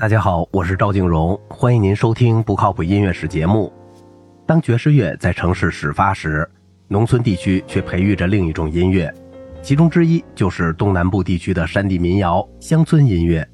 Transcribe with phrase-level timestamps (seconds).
[0.00, 3.72] 大家好，我是赵静荣，欢迎您收听《不靠谱音乐史》节目。
[4.46, 6.48] 当爵士乐在城市始发时，
[6.86, 9.12] 农村地区却培育着另一种音乐，
[9.60, 13.44] 其中之一就是东南部地区的山地民谣、乡村音乐。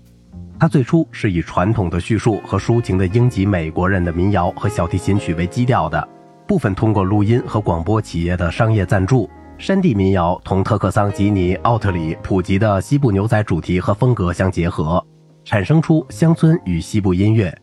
[0.60, 6.06] 它最初是以传统的叙述和抒情的英籍美国人的民谣和小提琴曲为基调的，
[6.46, 9.30] 部分通过录音和广播企业的商业赞助。
[9.56, 15.02] 山地民谣同特克桑吉尼奥特里普及的西部牛仔主题和风格相结合，
[15.44, 17.54] 产生出乡村与西部音乐，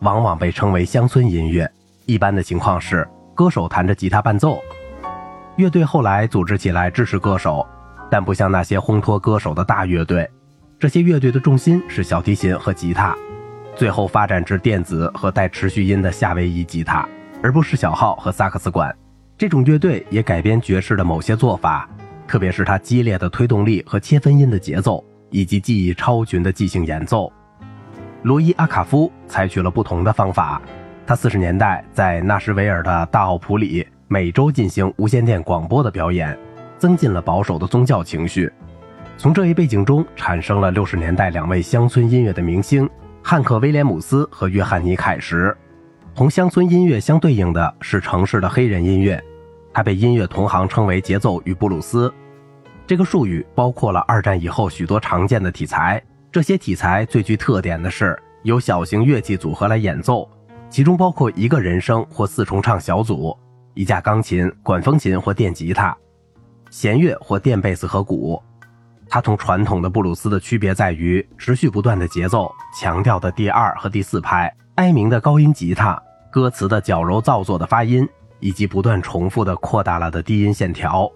[0.00, 1.68] 往往被称为乡村音乐。
[2.06, 4.60] 一般的情况是，歌手弹着吉他伴奏，
[5.56, 7.66] 乐队后来组织起来支持歌手，
[8.08, 10.30] 但不像那些烘托歌手的大乐队，
[10.78, 13.16] 这些乐队的重心是小提琴和吉他，
[13.74, 17.08] 最后发展至电子和带持续音的夏威夷吉他，
[17.42, 18.94] 而不是小号和萨克斯管。
[19.36, 21.88] 这种乐队也改编爵士的某些做法，
[22.28, 27.30] 特别是它激烈的推动力和切分音的节奏，以及技艺超群的即兴演奏。
[28.22, 30.62] 罗伊·阿卡夫采取了不同的方法。
[31.04, 36.38] 他四十年代在纳什维尔的大奥普里每周进行无线电广播的表演，
[36.78, 38.50] 增进了保守的宗教情绪。
[39.18, 42.88] 从这一背景中产生了六十年代两位乡村音乐的明星
[43.20, 45.52] 汉克·威廉姆斯和约翰尼·凯什。
[46.14, 49.22] 同乡村音乐相对应的是城市的黑人音乐，
[49.72, 52.12] 它被音乐同行称为节奏与布鲁斯。
[52.86, 60.28] 这个术语包括了二战以后许多常见的题材，这些题材最具特点的是由小型乐器组合来演奏，
[60.68, 63.34] 其中包括一个人声或四重唱小组、
[63.72, 65.96] 一架钢琴、管风琴或电吉他、
[66.70, 68.42] 弦乐或电贝斯和鼓。
[69.08, 74.54] 它同传统的布鲁斯的区别在于持续不断的节奏、强调的第二和第四拍。
[74.74, 78.06] 哀鸣的高音吉他，歌词的矫揉造作的发音，
[78.40, 81.10] 以及不断重复的扩大了的低音线条。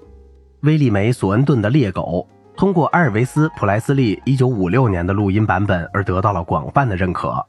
[0.63, 2.27] 威利梅·索恩顿的《猎狗》
[2.59, 7.45] 通过阿尔维斯·普莱斯利1956年的录音版本而得到了广泛的认可。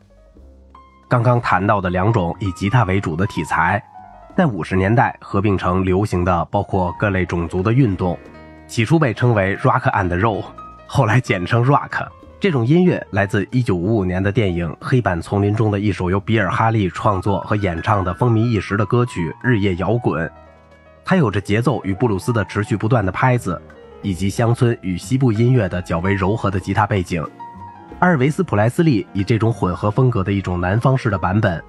[1.07, 3.83] 刚刚谈到的两种以吉他为主的题材，
[4.37, 8.15] 在50年代合并成流行的包括各类种族的运动，
[8.67, 10.43] 起初被称为 Rock and Roll，
[10.85, 12.07] 后来简称 Rock。
[12.39, 20.27] 这种音乐来自1955年的电影《黑板丛林》中的一首由比尔·哈利创作和演唱的风靡一时的歌曲《日夜摇滚》。
[21.09, 23.59] 它有着节奏与布鲁斯的持续不断的拍子，
[24.03, 27.27] 以及乡村与西部音乐的较为柔和的吉他背景。
[27.97, 31.59] 阿尔维斯·普莱斯利以这种混合风格的一种南方式的版本，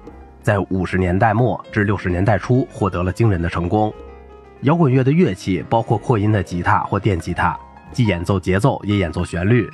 [0.43, 3.91] 在50年代末至60年代初获得了惊人的成功。
[4.61, 7.59] 摇滚乐的乐器包括扩音的吉他或电吉他，
[7.91, 9.67] 既演奏节奏也演奏旋律。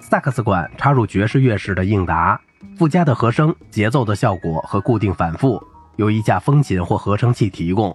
[0.00, 2.40] 萨克斯管插入爵士乐式的应答，
[2.74, 5.62] 附加的和声、节奏的效果和固定反复
[5.96, 7.94] 由一架风琴或合成器提供。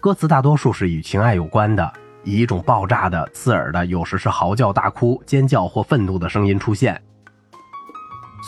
[0.00, 1.92] 歌词大多数是与情爱有关的，
[2.24, 6.98] 以一种爆炸的、刺耳的，有时是嚎叫、大哭、尖叫或愤怒的声音出现。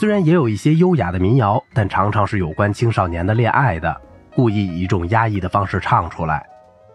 [0.01, 3.95] 虽然也有一些优雅的民谣，但常常是有关青少年的恋爱的，
[4.35, 6.43] 故意以一种压抑的方式唱出来。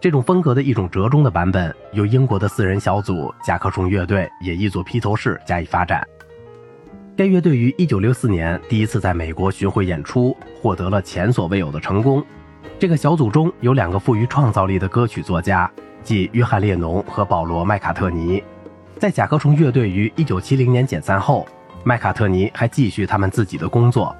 [0.02, 6.04] 这种风格的一种折中的版本，由英国的四人小组甲壳虫乐队也译作披头士加以发展。
[7.16, 12.26] 该乐队于1964年第一次在美国巡回演出，获得了前所未有的成功。
[12.80, 15.70] 这个小组中有两个富于创造力的歌曲作家，
[16.04, 18.44] 即约翰列侬和保罗麦卡特尼。
[19.00, 21.48] 在甲壳虫乐队于1970年解散后，
[21.84, 24.16] 麦卡特尼还继续他们自己的工作。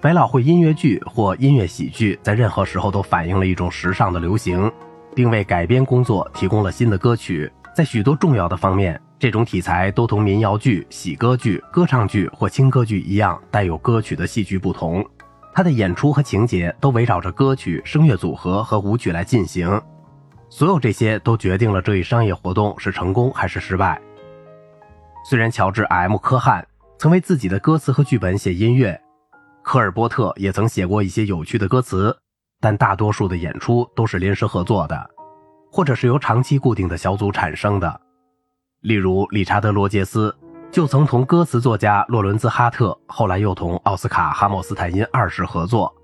[0.00, 4.70] 百老汇音乐剧或音乐喜剧在任何时候都反映了一种时尚的流行，
[5.14, 7.50] 并为改编工作提供了新的歌曲。
[7.74, 15.04] 在许多重要的方面，这种题材都同民谣剧、喜歌剧、歌唱剧或轻歌剧一样，带有歌曲的戏剧不同。
[15.54, 19.80] 他的演出和情节都围绕着歌曲、声乐组合和舞曲来进行。
[20.50, 24.00] 所有这些都决定了这一商业活动是成功还是失败。
[25.24, 26.66] 虽然乔治 ·M· 科汉
[26.98, 29.00] 曾为自己的歌词和剧本写音乐。
[29.62, 32.14] 科尔波特也曾写过一些有趣的歌词，
[32.60, 35.10] 但大多数的演出都是临时合作的，
[35.72, 38.00] 或者是由长期固定的小组产生的。
[38.80, 40.36] 例如，理查德·罗杰斯
[40.74, 45.94] 就曾同歌词作家洛伦兹·哈特，后来又同奥斯卡·哈默斯坦因二世合作。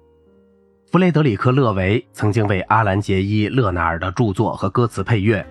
[0.93, 5.44] 弗雷德里克·勒维曾经为阿兰·杰伊·勒纳尔的著作和歌词配乐。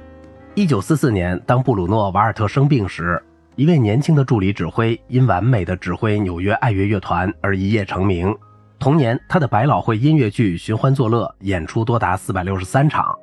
[0.56, 3.22] 1944年，当布鲁诺·瓦尔特生病时。
[3.58, 8.34] 一位年轻的助理指挥因完美的指挥纽约爱乐乐团而一夜成名。
[8.80, 13.14] 同年，他的百老汇音乐剧《寻欢作乐》演出多达四百六十三场。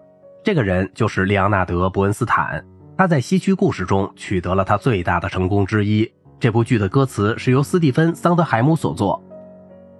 [0.44, 2.62] 这个人就是利昂纳德·伯恩斯坦。
[2.98, 6.10] 他在《西区故事》中取得了他最大的成功之一。
[6.40, 9.22] 这部剧的歌词是由斯蒂芬·桑德海姆所作。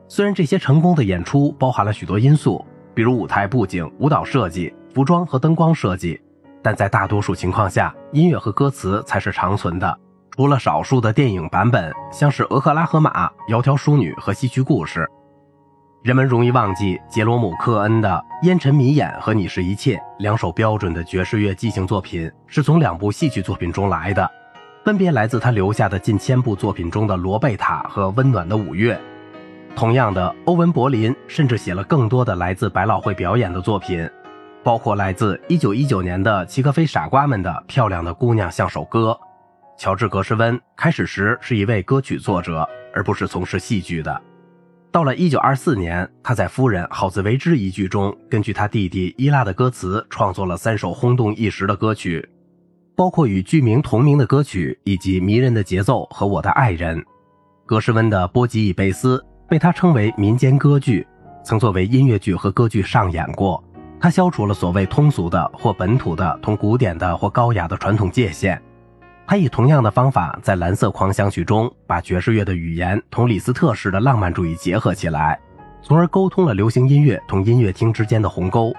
[0.08, 2.64] 虽然这些成功的演出包含了许多因素，
[2.94, 6.18] 比如舞台布景、舞蹈设计、服装和灯光设计，
[6.62, 9.98] 但在大多数情况下，音乐和歌词才是长存的。
[10.30, 15.00] 除了少数的电影版本，像是《俄克拉荷马》《窈窕淑女》和《西区故事》，
[16.06, 18.08] 人们容易忘记杰罗姆·克恩的
[18.46, 24.30] 《烟尘迷眼》和《你是一切》两首标准的爵士乐即兴作品，是从两部戏剧作品中来的，
[24.84, 28.94] 分别来自他留下的近千部作品中的《罗贝塔》和《温暖的五月》。
[29.74, 34.08] 同样的，欧文·柏林甚至写了更多的来自百老汇表演的作品，
[34.62, 39.10] 包括来自1919年的齐格飞傻瓜们的《漂亮的姑娘像首歌》。
[39.76, 42.64] 乔治·格什温开始时是一位歌曲作者，
[42.94, 44.22] 而不是从事戏剧的。
[44.96, 52.26] 到了1924年，他在《夫人好自为之》一剧中，根据他弟弟伊拉的歌词创作了三首轰动一时的歌曲，
[52.96, 57.04] 包括与剧名同名的歌曲，以及迷人的节奏和我的爱人。
[57.66, 59.18] 格什温的《波吉与贝斯》。
[59.46, 61.06] 被他称为民间歌剧，
[61.44, 63.62] 曾作为音乐剧和歌剧上演过。
[64.00, 68.58] 他消除了所谓通俗的或本土的同古典的或高雅的传统界限。
[69.26, 75.38] 他以同样的方法，在《蓝色狂想曲》中把爵士乐的语言同李斯特式的浪漫主义结合起来，
[75.82, 78.72] 从而沟通了流行音乐同音乐厅之间的鸿沟。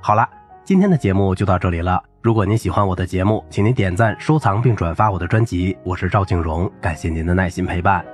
[0.00, 0.28] 好了，
[0.62, 2.00] 今天的节目就到这里了。
[2.22, 5.76] 如果您喜欢我的节目，请您点赞、收藏并转发我的专辑。
[5.82, 8.04] 我是赵静荣，感谢您的耐心陪伴。